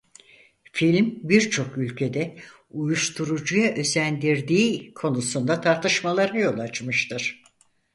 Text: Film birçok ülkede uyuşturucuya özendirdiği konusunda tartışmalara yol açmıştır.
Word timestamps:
Film 0.73 1.19
birçok 1.23 1.77
ülkede 1.77 2.35
uyuşturucuya 2.69 3.71
özendirdiği 3.73 4.93
konusunda 4.93 5.61
tartışmalara 5.61 6.37
yol 6.39 6.59
açmıştır. 6.59 7.43